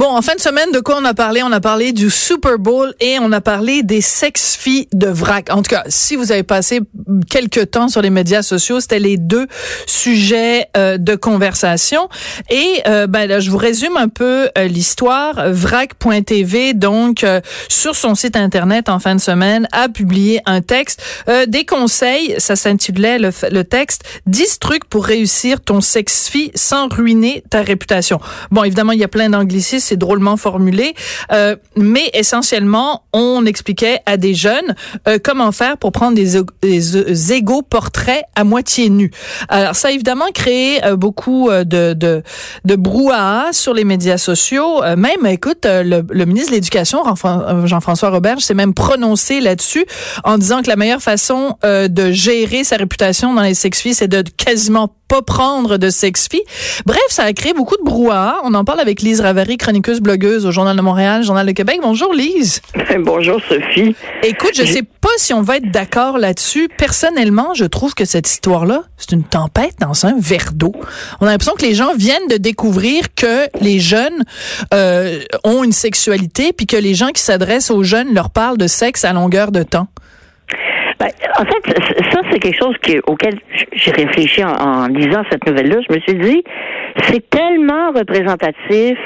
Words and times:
Bon, 0.00 0.16
en 0.16 0.22
fin 0.22 0.34
de 0.34 0.40
semaine, 0.40 0.72
de 0.72 0.80
quoi 0.80 0.96
on 0.98 1.04
a 1.04 1.12
parlé? 1.12 1.42
On 1.42 1.52
a 1.52 1.60
parlé 1.60 1.92
du 1.92 2.08
Super 2.08 2.58
Bowl 2.58 2.94
et 3.00 3.18
on 3.20 3.32
a 3.32 3.42
parlé 3.42 3.82
des 3.82 4.00
sex-filles 4.00 4.88
de 4.94 5.08
vrac. 5.08 5.50
En 5.50 5.56
tout 5.56 5.68
cas, 5.68 5.84
si 5.88 6.16
vous 6.16 6.32
avez 6.32 6.42
passé 6.42 6.80
quelques 7.28 7.72
temps 7.72 7.88
sur 7.88 8.00
les 8.00 8.08
médias 8.08 8.40
sociaux, 8.40 8.80
c'était 8.80 8.98
les 8.98 9.18
deux 9.18 9.46
sujets 9.84 10.68
euh, 10.74 10.96
de 10.96 11.16
conversation. 11.16 12.08
Et 12.48 12.80
euh, 12.86 13.06
ben 13.06 13.26
là, 13.26 13.40
je 13.40 13.50
vous 13.50 13.58
résume 13.58 13.98
un 13.98 14.08
peu 14.08 14.48
euh, 14.56 14.68
l'histoire. 14.68 15.50
Vrac.tv, 15.50 16.72
donc, 16.72 17.26
sur 17.68 17.94
son 17.94 18.14
site 18.14 18.36
Internet 18.36 18.88
en 18.88 19.00
fin 19.00 19.14
de 19.14 19.20
semaine, 19.20 19.68
a 19.70 19.90
publié 19.90 20.40
un 20.46 20.62
texte, 20.62 21.02
des 21.46 21.66
conseils, 21.66 22.36
ça 22.38 22.56
s'intitulait 22.56 23.18
le, 23.18 23.32
le 23.50 23.64
texte, 23.64 24.04
10 24.24 24.60
trucs 24.60 24.86
pour 24.86 25.04
réussir 25.04 25.60
ton 25.60 25.82
sex-fille 25.82 26.52
sans 26.54 26.88
ruiner 26.88 27.44
ta 27.50 27.60
réputation. 27.60 28.18
Bon, 28.50 28.64
évidemment, 28.64 28.92
il 28.92 28.98
y 28.98 29.04
a 29.04 29.08
plein 29.08 29.28
d'anglicismes 29.28 29.89
c'est 29.90 29.96
drôlement 29.96 30.36
formulé, 30.36 30.94
euh, 31.32 31.56
mais 31.76 32.10
essentiellement, 32.14 33.02
on 33.12 33.44
expliquait 33.44 33.98
à 34.06 34.16
des 34.16 34.34
jeunes 34.34 34.74
euh, 35.08 35.18
comment 35.22 35.50
faire 35.50 35.76
pour 35.78 35.90
prendre 35.90 36.14
des, 36.14 36.40
des 36.62 37.32
égaux 37.32 37.62
portraits 37.62 38.22
à 38.36 38.44
moitié 38.44 38.88
nus. 38.88 39.10
Alors 39.48 39.74
ça 39.74 39.88
a 39.88 39.90
évidemment 39.90 40.30
créé 40.32 40.84
euh, 40.84 40.94
beaucoup 40.94 41.50
de, 41.50 41.94
de, 41.94 42.22
de 42.64 42.76
brouhaha 42.76 43.52
sur 43.52 43.74
les 43.74 43.84
médias 43.84 44.18
sociaux. 44.18 44.82
même, 44.96 45.26
écoute, 45.26 45.66
le, 45.66 46.02
le 46.08 46.24
ministre 46.24 46.50
de 46.50 46.56
l'Éducation, 46.56 47.02
Jean-François 47.64 48.10
Robert, 48.10 48.40
s'est 48.40 48.54
même 48.54 48.74
prononcé 48.74 49.40
là-dessus 49.40 49.84
en 50.24 50.38
disant 50.38 50.62
que 50.62 50.68
la 50.68 50.76
meilleure 50.76 51.02
façon 51.02 51.56
de 51.64 52.12
gérer 52.12 52.62
sa 52.64 52.76
réputation 52.76 53.34
dans 53.34 53.42
les 53.42 53.54
sex-filles, 53.54 53.94
c'est 53.94 54.08
de 54.08 54.22
quasiment 54.36 54.94
pas 55.10 55.22
prendre 55.22 55.76
de 55.76 55.90
sex-filles. 55.90 56.44
Bref, 56.86 57.02
ça 57.08 57.24
a 57.24 57.32
créé 57.32 57.52
beaucoup 57.52 57.76
de 57.76 57.82
brouhaha. 57.82 58.40
On 58.44 58.54
en 58.54 58.64
parle 58.64 58.78
avec 58.78 59.02
Lise 59.02 59.20
Ravary, 59.20 59.56
chroniqueuse 59.80 60.00
blogueuse 60.00 60.46
au 60.46 60.50
Journal 60.50 60.76
de 60.76 60.82
Montréal, 60.82 61.22
Journal 61.22 61.46
de 61.46 61.52
Québec. 61.52 61.78
Bonjour 61.82 62.12
Lise. 62.12 62.60
Bonjour 62.98 63.40
Sophie. 63.40 63.94
Écoute, 64.22 64.52
je 64.54 64.64
sais 64.64 64.82
pas 64.82 65.08
si 65.16 65.32
on 65.32 65.42
va 65.42 65.56
être 65.56 65.70
d'accord 65.70 66.18
là-dessus. 66.18 66.68
Personnellement, 66.76 67.54
je 67.54 67.64
trouve 67.64 67.94
que 67.94 68.04
cette 68.04 68.28
histoire-là, 68.28 68.82
c'est 68.96 69.12
une 69.12 69.24
tempête 69.24 69.74
dans 69.80 70.06
un 70.06 70.14
verre 70.18 70.52
d'eau. 70.54 70.74
On 71.20 71.26
a 71.26 71.30
l'impression 71.30 71.54
que 71.54 71.64
les 71.64 71.74
gens 71.74 71.94
viennent 71.96 72.28
de 72.28 72.36
découvrir 72.36 73.14
que 73.14 73.46
les 73.60 73.78
jeunes 73.78 74.24
euh, 74.74 75.20
ont 75.44 75.64
une 75.64 75.72
sexualité, 75.72 76.52
puis 76.52 76.66
que 76.66 76.76
les 76.76 76.94
gens 76.94 77.08
qui 77.08 77.22
s'adressent 77.22 77.70
aux 77.70 77.82
jeunes 77.82 78.12
leur 78.14 78.30
parlent 78.30 78.58
de 78.58 78.66
sexe 78.66 79.04
à 79.04 79.12
longueur 79.12 79.50
de 79.50 79.62
temps. 79.62 79.88
Ben, 80.98 81.08
en 81.38 81.44
fait, 81.44 82.12
ça, 82.12 82.20
c'est 82.30 82.38
quelque 82.38 82.58
chose 82.58 82.74
auquel 83.06 83.38
j'ai 83.72 83.92
réfléchi 83.92 84.44
en, 84.44 84.88
lisant 84.88 85.22
cette 85.30 85.46
nouvelle-là. 85.46 85.76
Je 85.88 85.94
me 85.94 86.00
suis 86.00 86.14
dit, 86.14 86.44
c'est 87.08 87.30
tellement 87.30 87.92
représentatif 87.92 88.98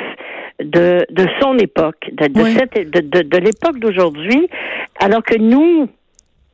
de, 0.60 1.04
de 1.10 1.26
son 1.40 1.58
époque, 1.58 2.10
de, 2.12 2.28
de, 2.28 2.44
cette, 2.44 2.90
de, 2.90 3.22
de, 3.22 3.38
l'époque 3.38 3.78
d'aujourd'hui, 3.78 4.48
alors 5.00 5.22
que 5.22 5.36
nous, 5.36 5.88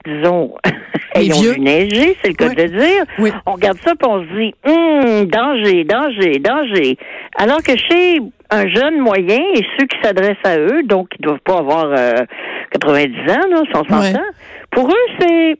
disons, 0.07 0.55
ayons 1.15 1.41
vu 1.41 1.61
neiger, 1.61 2.17
c'est 2.23 2.29
le 2.29 2.35
cas 2.35 2.49
de 2.49 2.67
dire, 2.67 3.33
on 3.47 3.53
regarde 3.53 3.79
ça 3.79 3.93
et 3.93 4.07
on 4.07 4.23
se 4.23 4.37
dit, 4.37 4.55
hum, 4.67 5.27
danger, 5.27 5.85
danger, 5.85 6.39
danger. 6.39 6.97
Alors 7.37 7.63
que 7.63 7.77
chez 7.77 8.21
un 8.51 8.69
jeune 8.69 8.99
moyen 8.99 9.41
et 9.55 9.65
ceux 9.79 9.87
qui 9.87 9.99
s'adressent 10.03 10.37
à 10.45 10.59
eux, 10.59 10.83
donc 10.85 11.09
ils 11.19 11.23
doivent 11.23 11.41
pas 11.41 11.59
avoir 11.59 11.95
90 12.73 13.17
euh, 13.29 13.33
ans, 13.35 13.49
là, 13.51 13.63
100 13.73 13.93
ans, 13.93 14.23
pour 14.71 14.89
eux, 14.89 15.07
c'est 15.19 15.57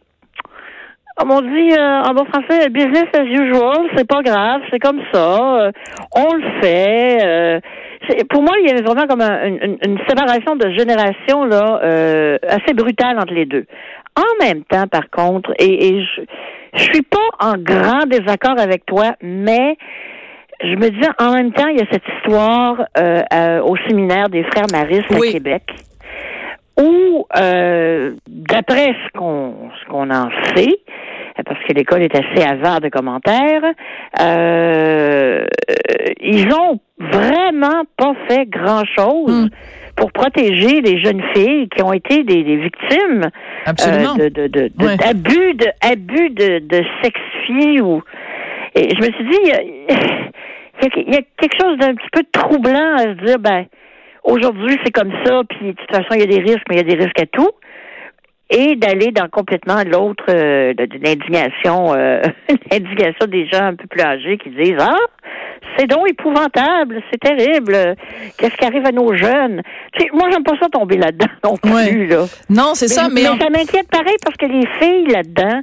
comme 1.17 1.33
on 1.33 1.43
dit 1.43 1.73
euh, 1.77 2.03
en 2.03 2.15
bon 2.15 2.25
français, 2.25 2.71
business 2.71 3.05
as 3.13 3.25
usual, 3.25 3.91
c'est 3.95 4.09
pas 4.09 4.23
grave, 4.23 4.63
c'est 4.71 4.79
comme 4.79 5.03
ça, 5.13 5.61
euh, 5.61 5.73
on 6.17 6.33
le 6.33 6.61
fait. 6.63 7.61
Euh, 8.09 8.15
pour 8.29 8.43
moi, 8.43 8.55
il 8.61 8.69
y 8.69 8.71
avait 8.71 8.83
vraiment 8.83 9.07
comme 9.07 9.21
une, 9.21 9.79
une, 9.85 9.99
séparation 10.09 10.57
de 10.57 10.71
génération 10.71 11.45
là 11.45 11.81
assez 12.49 12.73
brutale 12.75 13.19
entre 13.19 13.35
les 13.35 13.47
deux. 13.47 13.67
En 14.17 14.45
même 14.45 14.65
temps, 14.65 14.87
par 14.87 15.11
contre, 15.11 15.53
et, 15.59 15.89
et 15.89 16.05
je, 16.05 16.23
je 16.75 16.83
suis 16.85 17.03
pas 17.03 17.19
en 17.39 17.55
grand 17.59 18.07
désaccord 18.07 18.59
avec 18.59 18.87
toi, 18.87 19.15
mais 19.23 19.77
je 20.63 20.75
me 20.77 20.91
dis 20.91 21.09
en 21.19 21.35
même 21.35 21.53
temps, 21.53 21.69
il 21.69 21.79
y 21.79 21.83
a 21.83 21.87
cette 21.91 22.07
histoire 22.17 22.85
au 23.65 23.77
séminaire 23.89 24.29
des 24.29 24.45
frères 24.45 24.67
Maristes 24.73 25.13
à 25.13 25.33
Québec 25.33 25.63
où, 26.81 27.27
euh, 27.37 28.15
d'après 28.27 28.87
ce 28.89 29.19
qu'on 29.19 29.71
ce 29.81 29.91
qu'on 29.91 30.11
en 30.11 30.31
sait, 30.55 30.80
parce 31.51 31.65
que 31.65 31.73
l'école 31.73 32.03
est 32.03 32.15
assez 32.15 32.47
avare 32.49 32.81
de 32.81 32.89
commentaires, 32.89 33.65
euh, 34.21 35.45
ils 36.21 36.47
ont 36.55 36.79
vraiment 37.01 37.83
pas 37.97 38.15
fait 38.29 38.47
grand 38.49 38.85
chose. 38.97 39.47
Hmm. 39.47 39.49
Pour 39.97 40.13
protéger 40.13 40.81
les 40.81 40.99
jeunes 41.03 41.21
filles 41.35 41.69
qui 41.69 41.83
ont 41.83 41.93
été 41.93 42.23
des, 42.23 42.43
victimes 42.57 43.29
euh, 43.69 43.73
de, 44.17 44.29
de, 44.29 44.47
de, 44.47 44.97
d'abus 44.97 45.55
de 45.55 45.67
abus 45.83 46.31
de, 46.31 47.83
ou 47.83 48.01
et 48.77 48.89
je 48.95 49.01
me 49.01 49.13
suis 49.13 49.25
dit 49.25 49.53
il 50.97 51.13
y 51.13 51.17
a 51.17 51.21
quelque 51.37 51.57
chose 51.61 51.77
d'un 51.79 51.95
petit 51.97 52.09
peu 52.13 52.23
troublant 52.33 52.95
à 52.95 53.03
se 53.03 53.25
dire 53.27 53.39
ben 53.41 53.67
aujourd'hui 54.23 54.79
c'est 54.85 54.93
comme 54.93 55.13
ça, 55.25 55.43
puis 55.51 55.67
de 55.67 55.73
toute 55.73 55.91
façon 55.91 56.09
il 56.13 56.21
y 56.21 56.23
a 56.23 56.27
des 56.27 56.41
risques, 56.41 56.65
mais 56.71 56.77
il 56.77 56.89
y 56.89 56.93
a 56.93 56.97
des 56.97 57.05
risques 57.05 57.21
à 57.21 57.27
tout. 57.27 57.51
Et 58.51 58.75
d'aller 58.75 59.13
dans 59.13 59.29
complètement 59.29 59.83
l'autre, 59.87 60.25
euh, 60.29 60.75
l'indignation, 61.03 61.95
euh, 61.95 62.21
l'indignation 62.73 63.27
des 63.29 63.47
gens 63.47 63.63
un 63.63 63.75
peu 63.77 63.87
plus 63.87 64.03
âgés 64.03 64.39
qui 64.39 64.51
disent 64.51 64.77
ah 64.81 64.97
c'est 65.79 65.87
donc 65.87 66.09
épouvantable, 66.09 67.01
c'est 67.11 67.21
terrible. 67.21 67.95
Qu'est-ce 68.37 68.57
qui 68.57 68.65
arrive 68.65 68.85
à 68.85 68.93
nos 68.93 69.15
jeunes? 69.15 69.63
Tu 69.93 70.05
sais, 70.05 70.11
Moi, 70.13 70.29
j'aime 70.31 70.43
pas 70.43 70.59
ça 70.61 70.69
tomber 70.69 70.97
là-dedans 70.97 71.27
non 71.45 71.57
plus. 71.57 72.07
Là. 72.07 72.25
Non, 72.49 72.73
c'est 72.75 72.89
ça, 72.89 73.09
mais, 73.09 73.23
mais 73.23 73.39
ça 73.39 73.51
m'inquiète 73.51 73.89
pareil 73.89 74.17
parce 74.25 74.37
que 74.37 74.47
les 74.47 74.67
filles 74.81 75.07
là-dedans 75.07 75.61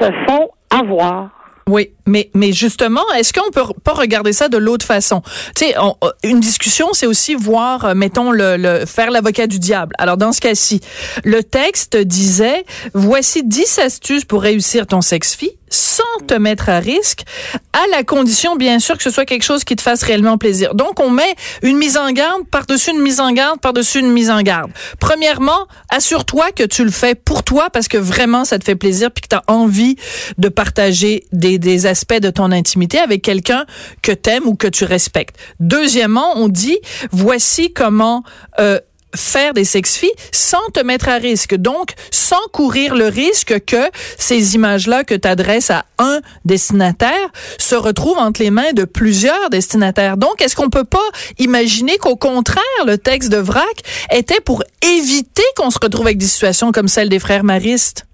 se 0.00 0.10
font 0.26 0.48
avoir. 0.70 1.30
Oui, 1.68 1.90
mais 2.06 2.30
mais 2.32 2.52
justement, 2.52 3.02
est-ce 3.18 3.32
qu'on 3.32 3.50
peut 3.50 3.72
pas 3.82 3.92
regarder 3.94 4.32
ça 4.32 4.48
de 4.48 4.56
l'autre 4.56 4.86
façon? 4.86 5.20
Tu 5.56 5.66
sais, 5.66 5.76
euh, 5.76 6.10
une 6.22 6.38
discussion, 6.38 6.90
c'est 6.92 7.06
aussi 7.06 7.34
voir, 7.34 7.86
euh, 7.86 7.94
mettons 7.94 8.30
le, 8.30 8.56
le 8.56 8.86
faire 8.86 9.10
l'avocat 9.10 9.48
du 9.48 9.58
diable. 9.58 9.92
Alors 9.98 10.16
dans 10.16 10.30
ce 10.30 10.40
cas-ci, 10.40 10.80
le 11.24 11.42
texte 11.42 11.96
disait 11.96 12.64
voici 12.94 13.42
10 13.42 13.80
astuces 13.80 14.24
pour 14.24 14.42
réussir 14.42 14.86
ton 14.86 15.00
sex-fille 15.00 15.58
sans 15.68 16.02
te 16.26 16.34
mettre 16.34 16.68
à 16.68 16.78
risque, 16.78 17.24
à 17.72 17.82
la 17.90 18.04
condition, 18.04 18.56
bien 18.56 18.78
sûr, 18.78 18.96
que 18.96 19.02
ce 19.02 19.10
soit 19.10 19.24
quelque 19.24 19.42
chose 19.42 19.64
qui 19.64 19.76
te 19.76 19.82
fasse 19.82 20.02
réellement 20.02 20.38
plaisir. 20.38 20.74
Donc, 20.74 21.00
on 21.00 21.10
met 21.10 21.34
une 21.62 21.76
mise 21.76 21.96
en 21.96 22.10
garde 22.12 22.46
par-dessus 22.50 22.90
une 22.90 23.00
mise 23.00 23.20
en 23.20 23.32
garde 23.32 23.60
par-dessus 23.60 24.00
une 24.00 24.10
mise 24.10 24.30
en 24.30 24.42
garde. 24.42 24.70
Premièrement, 25.00 25.66
assure-toi 25.90 26.52
que 26.52 26.62
tu 26.62 26.84
le 26.84 26.90
fais 26.90 27.14
pour 27.14 27.42
toi 27.42 27.68
parce 27.70 27.88
que 27.88 27.98
vraiment, 27.98 28.44
ça 28.44 28.58
te 28.58 28.64
fait 28.64 28.76
plaisir 28.76 29.10
puis 29.10 29.22
que 29.22 29.28
tu 29.28 29.36
as 29.36 29.44
envie 29.48 29.96
de 30.38 30.48
partager 30.48 31.24
des, 31.32 31.86
aspects 31.86 32.20
de 32.20 32.30
ton 32.30 32.52
intimité 32.52 32.98
avec 32.98 33.22
quelqu'un 33.22 33.66
que 34.02 34.12
t'aimes 34.12 34.46
ou 34.46 34.54
que 34.54 34.68
tu 34.68 34.84
respectes. 34.84 35.36
Deuxièmement, 35.60 36.32
on 36.36 36.48
dit, 36.48 36.78
voici 37.10 37.72
comment... 37.72 38.22
Euh, 38.60 38.80
faire 39.16 39.52
des 39.54 39.64
sex-filles 39.64 40.12
sans 40.32 40.64
te 40.72 40.82
mettre 40.82 41.08
à 41.08 41.16
risque. 41.16 41.56
Donc, 41.56 41.90
sans 42.10 42.36
courir 42.52 42.94
le 42.94 43.06
risque 43.06 43.64
que 43.66 43.90
ces 44.18 44.54
images-là 44.54 45.04
que 45.04 45.14
tu 45.14 45.28
adresses 45.28 45.70
à 45.70 45.84
un 45.98 46.20
destinataire 46.44 47.28
se 47.58 47.74
retrouvent 47.74 48.18
entre 48.18 48.42
les 48.42 48.50
mains 48.50 48.72
de 48.74 48.84
plusieurs 48.84 49.50
destinataires. 49.50 50.16
Donc, 50.16 50.40
est-ce 50.42 50.56
qu'on 50.56 50.70
peut 50.70 50.84
pas 50.84 50.98
imaginer 51.38 51.96
qu'au 51.98 52.16
contraire, 52.16 52.62
le 52.86 52.98
texte 52.98 53.32
de 53.32 53.38
VRAC 53.38 53.64
était 54.12 54.40
pour 54.40 54.62
éviter 54.82 55.42
qu'on 55.56 55.70
se 55.70 55.78
retrouve 55.82 56.06
avec 56.06 56.18
des 56.18 56.26
situations 56.26 56.72
comme 56.72 56.88
celle 56.88 57.08
des 57.08 57.18
frères 57.18 57.44
maristes? 57.44 58.06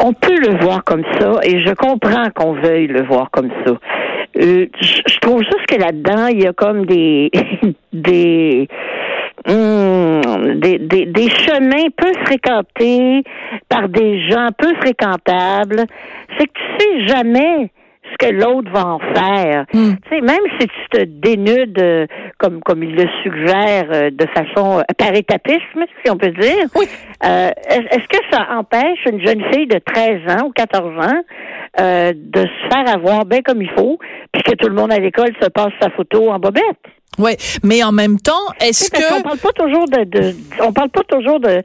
On 0.00 0.12
peut 0.12 0.38
le 0.38 0.58
voir 0.62 0.82
comme 0.84 1.04
ça 1.18 1.38
et 1.42 1.64
je 1.64 1.72
comprends 1.74 2.28
qu'on 2.34 2.54
veuille 2.54 2.88
le 2.88 3.04
voir 3.06 3.30
comme 3.30 3.50
ça. 3.64 3.72
Euh, 4.36 4.66
je 4.82 5.18
trouve 5.20 5.42
juste 5.42 5.66
que 5.68 5.76
là-dedans, 5.76 6.26
il 6.26 6.42
y 6.42 6.46
a 6.46 6.52
comme 6.52 6.86
des 6.86 7.30
des 7.92 8.68
Hmm, 9.46 10.58
des, 10.58 10.78
des, 10.78 11.04
des, 11.04 11.28
chemins 11.28 11.90
peu 11.96 12.10
fréquentés 12.24 13.22
par 13.68 13.90
des 13.90 14.26
gens 14.30 14.48
peu 14.56 14.74
fréquentables, 14.76 15.84
c'est 16.38 16.46
que 16.46 16.52
tu 16.52 16.78
sais 16.78 17.06
jamais 17.08 17.70
ce 18.10 18.26
que 18.26 18.32
l'autre 18.32 18.70
va 18.72 18.86
en 18.86 18.98
faire. 18.98 19.66
Hmm. 19.72 19.92
Tu 20.02 20.08
sais, 20.08 20.20
même 20.22 20.44
si 20.58 20.66
tu 20.66 20.88
te 20.90 21.04
dénudes 21.04 21.78
euh, 21.78 22.06
comme 22.38 22.60
comme 22.60 22.82
il 22.82 22.94
le 22.94 23.06
suggère 23.22 23.88
euh, 23.92 24.10
de 24.10 24.26
façon 24.28 24.78
euh, 24.78 24.82
par 24.96 25.14
étapisme, 25.14 25.84
si 26.02 26.10
on 26.10 26.16
peut 26.16 26.30
dire. 26.30 26.66
Oui. 26.74 26.86
est-ce 27.22 28.08
que 28.08 28.24
ça 28.30 28.46
empêche 28.56 29.04
une 29.06 29.24
jeune 29.26 29.42
fille 29.52 29.66
de 29.66 29.78
13 29.78 30.36
ans 30.36 30.46
ou 30.46 30.52
14 30.52 31.06
ans 31.06 31.20
de 31.78 32.40
se 32.40 32.68
faire 32.72 32.94
avoir 32.94 33.24
bien 33.24 33.42
comme 33.42 33.60
il 33.60 33.70
faut, 33.70 33.98
puis 34.32 34.42
que 34.42 34.54
tout 34.54 34.68
le 34.68 34.74
monde 34.74 34.92
à 34.92 34.98
l'école 34.98 35.32
se 35.40 35.48
passe 35.48 35.72
sa 35.80 35.90
photo 35.90 36.30
en 36.30 36.38
bobette? 36.38 36.78
Oui, 37.18 37.36
mais 37.62 37.82
en 37.82 37.92
même 37.92 38.18
temps, 38.18 38.32
est-ce 38.60 38.90
que 38.90 39.22
parle 39.22 39.38
pas 39.38 39.52
toujours 39.52 39.86
de, 39.88 40.04
de 40.04 40.36
on 40.60 40.72
parle 40.72 40.90
pas 40.90 41.02
toujours 41.08 41.40
de 41.40 41.62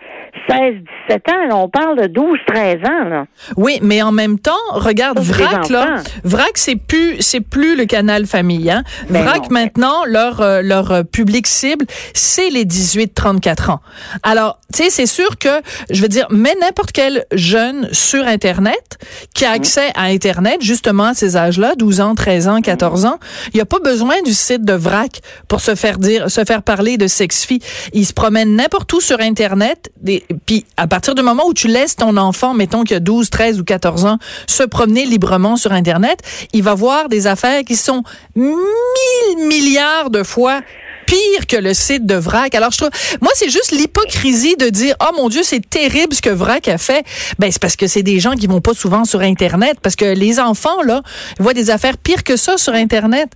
16, 0.48 0.76
17 1.08 1.30
ans, 1.30 1.48
là, 1.48 1.56
on 1.58 1.70
parle 1.70 2.00
de 2.02 2.08
12, 2.08 2.38
13 2.48 2.78
ans, 2.86 3.10
là. 3.10 3.26
oui, 3.58 3.80
mais 3.82 4.02
en 4.02 4.12
même 4.12 4.40
temps, 4.40 4.52
regarde 4.72 5.20
Vrac 5.20 5.70
là. 5.70 5.98
Vrac 6.24 6.52
c'est 6.56 6.76
plus 6.76 7.18
c'est 7.20 7.42
plus 7.42 7.76
le 7.76 7.86
canal 7.86 8.26
famille 8.26 8.70
hein. 8.70 8.84
Ben 9.10 9.24
Vrac 9.24 9.44
non, 9.44 9.48
maintenant 9.52 10.06
leur 10.06 10.42
euh, 10.42 10.62
leur 10.62 10.92
euh, 10.92 11.04
public 11.04 11.48
cible, 11.48 11.86
c'est 12.14 12.50
les 12.50 12.66
18 12.66 13.14
34 13.14 13.70
ans. 13.70 13.80
Alors, 14.24 14.60
tu 14.74 14.84
sais, 14.84 14.90
c'est 14.90 15.06
sûr 15.06 15.38
que 15.38 15.50
je 15.90 16.02
veux 16.02 16.08
dire 16.08 16.28
mais 16.30 16.56
n'importe 16.62 16.92
quel 16.92 17.26
jeune 17.32 17.90
sur 17.92 18.26
internet 18.26 18.98
qui 19.34 19.46
a 19.46 19.52
accès 19.52 19.92
à 19.96 20.04
internet 20.04 20.62
justement 20.62 21.06
à 21.06 21.14
ces 21.14 21.38
âges-là, 21.38 21.76
12 21.76 22.02
ans, 22.02 22.16
13 22.16 22.48
ans, 22.48 22.62
14 22.62 23.06
ans, 23.06 23.20
il 23.54 23.58
y 23.58 23.62
a 23.62 23.66
pas 23.66 23.80
besoin 23.80 24.22
du 24.24 24.34
site 24.34 24.64
de 24.64 24.74
Vrac 24.74 25.22
pour 25.48 25.62
se 25.62 25.76
faire 25.76 25.98
dire 25.98 26.30
se 26.30 26.44
faire 26.44 26.64
parler 26.64 26.98
de 26.98 27.08
sex-fille. 27.08 27.62
Il 27.94 28.06
se 28.06 28.14
promène 28.14 28.56
n'importe 28.56 28.92
où 28.94 29.02
sur 29.02 29.20
internet 29.20 29.90
des 30.02 30.24
puis 30.46 30.66
à 30.78 30.88
partir 30.88 31.16
du 31.16 31.22
moment 31.22 31.46
où 31.48 31.54
tu 31.54 31.68
laisses 31.68 31.96
ton 31.96 32.18
enfant, 32.18 32.54
mettons 32.54 32.84
qu'il 32.84 32.98
a 32.98 33.00
12, 33.00 33.30
13 33.30 33.60
ou 33.60 33.64
14 33.64 34.06
ans, 34.06 34.18
se 34.48 34.64
promener 34.64 35.06
librement 35.06 35.56
sur 35.56 35.72
internet, 35.72 36.20
il 36.54 36.64
va 36.64 36.74
voir 36.74 37.10
des 37.10 37.28
affaires 37.28 37.64
qui 37.64 37.76
sont 37.76 38.04
mille 38.36 39.48
milliards 39.48 40.10
de 40.10 40.24
fois 40.24 40.62
pire 41.10 41.48
que 41.48 41.58
le 41.58 41.74
site 41.74 42.06
de 42.06 42.16
Vrac. 42.16 42.54
Alors, 42.54 42.72
je 42.72 42.78
trouve, 42.78 42.92
moi, 43.22 43.32
c'est 43.34 43.50
juste 43.50 43.72
l'hypocrisie 43.72 44.56
de 44.58 44.70
dire, 44.70 44.96
oh 45.02 45.12
mon 45.18 45.30
Dieu, 45.30 45.42
c'est 45.44 45.68
terrible 45.68 46.14
ce 46.14 46.22
que 46.22 46.30
Vrac 46.30 46.68
a 46.68 46.78
fait. 46.78 47.04
Ben, 47.40 47.52
c'est 47.52 47.60
parce 47.60 47.76
que 47.76 47.88
c'est 47.88 48.04
des 48.04 48.20
gens 48.20 48.34
qui 48.34 48.46
vont 48.46 48.62
pas 48.62 48.76
souvent 48.76 49.06
sur 49.06 49.22
Internet, 49.22 49.78
parce 49.82 49.96
que 49.96 50.06
les 50.06 50.40
enfants, 50.40 50.84
là, 50.84 51.02
ils 51.40 51.44
voient 51.44 51.56
des 51.56 51.72
affaires 51.72 51.98
pires 51.98 52.24
que 52.24 52.38
ça 52.38 52.58
sur 52.58 52.74
Internet. 52.74 53.30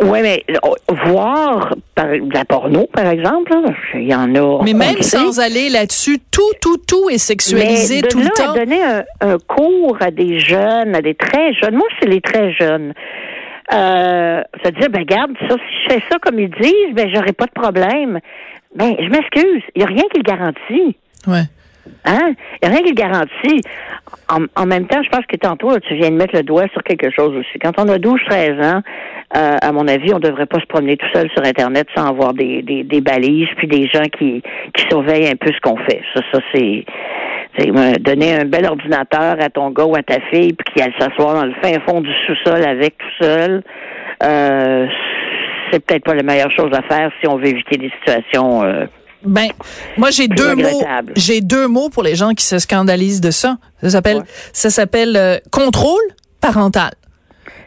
Oui, 0.00 0.18
mais 0.22 0.44
euh, 0.50 0.94
voir 1.06 1.74
par, 1.94 2.06
de 2.08 2.34
la 2.34 2.44
porno, 2.44 2.86
par 2.92 3.06
exemple, 3.06 3.52
là, 3.52 3.72
il 3.94 4.08
y 4.08 4.14
en 4.14 4.34
a. 4.34 4.62
Mais 4.64 4.72
même 4.72 5.00
sans 5.02 5.38
aller 5.38 5.68
là-dessus, 5.68 6.18
tout, 6.30 6.40
tout, 6.60 6.78
tout 6.78 7.08
est 7.10 7.18
sexualisé 7.18 7.96
Mais 7.96 8.02
de 8.02 8.08
tout 8.08 8.18
là 8.18 8.24
le 8.24 8.30
temps. 8.30 8.52
à 8.52 8.58
donner 8.58 8.82
un, 8.82 9.04
un 9.20 9.38
cours 9.38 9.96
à 10.00 10.10
des 10.10 10.38
jeunes, 10.40 10.94
à 10.94 11.02
des 11.02 11.14
très 11.14 11.52
jeunes, 11.54 11.76
moi, 11.76 11.86
c'est 12.00 12.08
les 12.08 12.20
très 12.20 12.52
jeunes. 12.52 12.94
Euh, 13.72 14.42
se 14.64 14.70
dire, 14.70 14.90
ben, 14.90 15.00
regarde, 15.00 15.32
ça, 15.48 15.54
si 15.54 15.74
je 15.88 15.94
fais 15.94 16.02
ça 16.10 16.18
comme 16.20 16.38
ils 16.38 16.50
disent, 16.50 16.94
ben, 16.94 17.08
j'aurai 17.14 17.32
pas 17.32 17.46
de 17.46 17.52
problème. 17.52 18.18
Ben, 18.74 18.96
je 18.98 19.08
m'excuse, 19.08 19.62
il 19.74 19.78
n'y 19.78 19.84
a 19.84 19.86
rien 19.86 20.02
qui 20.12 20.18
le 20.18 20.24
garantit. 20.24 20.96
Ouais. 21.26 21.44
Hein? 22.04 22.34
Il 22.62 22.68
n'y 22.68 22.74
a 22.74 22.76
rien 22.76 22.82
qui 22.84 22.90
le 22.90 22.94
garantit. 22.94 23.60
En, 24.28 24.44
en 24.60 24.66
même 24.66 24.86
temps, 24.86 25.02
je 25.02 25.08
pense 25.08 25.24
que 25.26 25.36
tantôt, 25.36 25.70
là, 25.70 25.80
tu 25.80 25.94
viens 25.94 26.10
de 26.10 26.16
mettre 26.16 26.34
le 26.34 26.42
doigt 26.42 26.66
sur 26.72 26.82
quelque 26.82 27.10
chose 27.10 27.34
aussi. 27.36 27.58
Quand 27.60 27.72
on 27.78 27.88
a 27.88 27.98
12, 27.98 28.20
13 28.28 28.60
ans, 28.64 28.82
euh, 29.34 29.56
à 29.60 29.72
mon 29.72 29.88
avis, 29.88 30.12
on 30.12 30.18
ne 30.18 30.22
devrait 30.28 30.46
pas 30.46 30.60
se 30.60 30.66
promener 30.66 30.96
tout 30.96 31.06
seul 31.14 31.28
sur 31.34 31.42
Internet 31.44 31.86
sans 31.96 32.06
avoir 32.06 32.34
des, 32.34 32.62
des, 32.62 32.84
des 32.84 33.00
balises, 33.00 33.48
puis 33.56 33.66
des 33.66 33.86
gens 33.88 34.04
qui, 34.18 34.42
qui 34.74 34.84
surveillent 34.90 35.28
un 35.28 35.36
peu 35.36 35.50
ce 35.52 35.60
qu'on 35.60 35.76
fait. 35.78 36.00
Ça, 36.14 36.20
ça 36.32 36.38
c'est... 36.54 36.84
donner 38.00 38.34
un 38.34 38.44
bel 38.44 38.66
ordinateur 38.66 39.36
à 39.40 39.48
ton 39.50 39.70
gars 39.70 39.84
ou 39.84 39.94
à 39.96 40.02
ta 40.02 40.20
fille, 40.30 40.52
puis 40.52 40.72
qu'il 40.74 40.82
aille 40.82 40.94
s'asseoir 40.98 41.34
dans 41.34 41.46
le 41.46 41.54
fin 41.62 41.72
fond 41.86 42.00
du 42.00 42.10
sous-sol 42.26 42.62
avec 42.64 42.96
tout 42.98 43.24
seul, 43.24 43.62
euh, 44.22 44.86
c'est 45.70 45.80
peut-être 45.84 46.04
pas 46.04 46.14
la 46.14 46.22
meilleure 46.22 46.50
chose 46.50 46.70
à 46.72 46.82
faire 46.82 47.10
si 47.20 47.26
on 47.28 47.36
veut 47.36 47.46
éviter 47.46 47.78
des 47.78 47.90
situations... 48.00 48.62
euh, 48.62 48.84
Ben, 49.24 49.48
moi 49.96 50.10
j'ai 50.10 50.28
deux 50.28 50.54
mots. 50.54 50.82
J'ai 51.16 51.40
deux 51.40 51.68
mots 51.68 51.88
pour 51.88 52.02
les 52.02 52.14
gens 52.14 52.32
qui 52.34 52.44
se 52.44 52.58
scandalisent 52.58 53.20
de 53.20 53.30
ça. 53.30 53.56
Ça 53.82 53.90
s'appelle, 53.90 54.18
Ouais. 54.18 54.22
ça 54.52 54.68
s'appelle 54.70 55.16
euh, 55.16 55.38
contrôle 55.50 56.02
parental. 56.40 56.90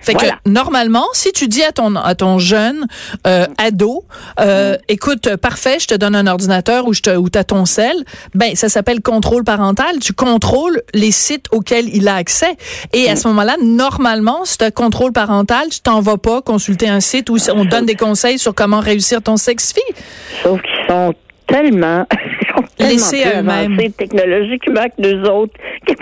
Fait 0.01 0.13
Voilà. 0.13 0.39
que 0.43 0.49
normalement, 0.49 1.05
si 1.13 1.31
tu 1.31 1.47
dis 1.47 1.63
à 1.63 1.71
ton 1.71 1.95
à 1.95 2.13
ton 2.15 2.37
jeune 2.39 2.85
euh, 3.25 3.45
ado, 3.57 4.03
euh, 4.39 4.77
écoute, 4.87 5.27
euh, 5.27 5.37
parfait, 5.37 5.77
je 5.79 5.87
te 5.87 5.95
donne 5.95 6.15
un 6.15 6.27
ordinateur 6.27 6.87
ou 6.87 6.93
je 6.93 7.01
te 7.01 7.09
ou 7.15 7.29
t'as 7.29 7.43
ton 7.43 7.65
sel, 7.65 7.95
ben 8.33 8.55
ça 8.55 8.69
s'appelle 8.69 9.01
contrôle 9.01 9.43
parental. 9.43 9.99
Tu 9.99 10.13
contrôles 10.13 10.81
les 10.93 11.11
sites 11.11 11.47
auxquels 11.51 11.89
il 11.93 12.07
a 12.07 12.15
accès. 12.15 12.55
Et 12.93 13.09
à 13.09 13.15
ce 13.15 13.27
moment-là, 13.29 13.55
normalement, 13.61 14.45
si 14.45 14.57
tu 14.57 14.63
as 14.65 14.71
contrôle 14.71 15.11
parental, 15.11 15.69
tu 15.71 15.79
t'en 15.81 16.01
vas 16.01 16.17
pas 16.17 16.41
consulter 16.41 16.87
un 16.87 16.99
site 16.99 17.29
où 17.29 17.37
on 17.53 17.65
te 17.65 17.69
donne 17.69 17.85
des 17.85 17.95
conseils 17.95 18.37
sur 18.37 18.53
comment 18.53 18.79
réussir 18.79 19.21
ton 19.21 19.37
sex-fille. 19.37 19.83
Sauf 20.43 20.61
qu'ils 20.61 20.87
sont 20.87 21.13
tellement, 21.47 22.05
ils 22.11 22.47
sont 22.55 22.63
tellement 22.77 22.91
Laissés 22.91 23.23
à 23.23 23.39
eux-mêmes. 23.39 23.91
technologiquement 23.93 24.83
que 24.97 25.01
nous 25.01 25.23
autres. 25.29 25.53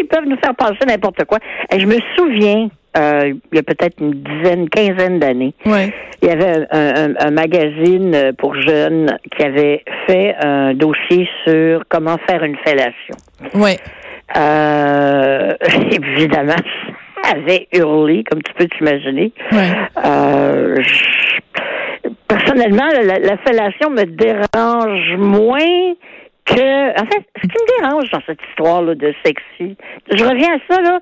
Ils 0.00 0.06
peuvent 0.06 0.24
nous 0.24 0.36
faire 0.38 0.54
penser 0.54 0.78
n'importe 0.86 1.24
quoi. 1.24 1.38
Et 1.72 1.80
je 1.80 1.84
me 1.86 1.96
souviens, 2.16 2.68
euh, 2.96 3.32
il 3.52 3.56
y 3.56 3.58
a 3.58 3.62
peut-être 3.62 4.00
une 4.00 4.12
dizaine, 4.22 4.68
quinzaine 4.68 5.18
d'années, 5.18 5.54
Ouais. 5.66 5.92
il 6.22 6.28
y 6.28 6.32
avait 6.32 6.66
un, 6.70 7.10
un- 7.10 7.14
un 7.18 7.30
magazine 7.30 8.32
pour 8.38 8.54
jeunes 8.60 9.16
qui 9.36 9.42
avait 9.44 9.84
fait 10.06 10.34
un 10.42 10.74
dossier 10.74 11.28
sur 11.46 11.82
comment 11.88 12.16
faire 12.28 12.42
une 12.42 12.56
fellation. 12.64 13.14
Ouais. 13.54 13.76
Euh, 14.36 15.52
évidemment, 15.92 16.56
ça 17.22 17.30
avait 17.36 17.68
hurlé, 17.72 18.24
comme 18.30 18.42
tu 18.42 18.52
peux 18.54 18.66
t'imaginer. 18.66 19.32
Ouais. 19.52 19.68
Euh, 20.04 20.76
je- 20.82 22.08
personnellement, 22.28 22.88
la, 22.92 23.18
la 23.18 23.36
fellation 23.38 23.90
me 23.90 24.04
dérange 24.04 25.16
moins 25.16 25.94
que. 26.44 26.90
En 27.00 27.04
fait, 27.06 27.24
ce 27.36 27.48
qui 27.48 27.48
me 27.48 27.80
dérange 27.82 28.10
dans 28.10 28.20
cette 28.26 28.38
histoire-là 28.50 28.94
de 28.94 29.12
sexy, 29.24 29.76
je 30.12 30.24
reviens 30.24 30.54
à 30.54 30.58
ça, 30.74 30.80
là, 30.80 31.00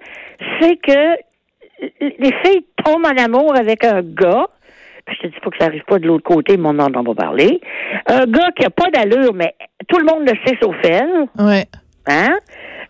c'est 0.60 0.76
que 0.76 1.16
les 2.00 2.32
filles 2.44 2.64
tombent 2.84 3.06
en 3.06 3.22
amour 3.22 3.54
avec 3.56 3.84
un 3.84 4.02
gars. 4.02 4.46
puis 5.06 5.16
Je 5.20 5.28
te 5.28 5.32
dis 5.32 5.40
pas 5.40 5.50
que 5.50 5.58
ça 5.58 5.66
arrive 5.66 5.84
pas 5.84 5.98
de 5.98 6.06
l'autre 6.06 6.24
côté, 6.24 6.56
mais 6.56 6.68
on 6.68 6.78
en 6.78 6.92
en 6.94 7.02
va 7.02 7.14
parler. 7.14 7.60
Un 8.06 8.24
gars 8.26 8.50
qui 8.56 8.64
a 8.64 8.70
pas 8.70 8.90
d'allure, 8.90 9.34
mais 9.34 9.54
tout 9.88 9.98
le 9.98 10.04
monde 10.04 10.28
le 10.28 10.34
sait 10.44 10.56
sauf 10.60 10.76
elle. 10.84 11.28
Ouais. 11.38 11.66
Hein? 12.06 12.38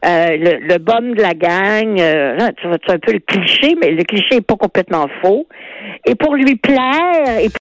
Euh, 0.05 0.37
le, 0.37 0.67
le 0.69 0.79
bum 0.79 1.15
de 1.15 1.21
la 1.21 1.35
gang, 1.35 1.99
euh, 2.01 2.39
c'est 2.63 2.93
un 2.93 2.99
peu 2.99 3.13
le 3.13 3.19
cliché, 3.19 3.75
mais 3.81 3.91
le 3.91 4.05
cliché 4.05 4.37
est 4.37 4.47
pas 4.47 4.55
complètement 4.55 5.07
faux. 5.21 5.49
Et 6.07 6.15
pour 6.15 6.37
lui 6.37 6.55
plaire, 6.55 7.41
et 7.43 7.49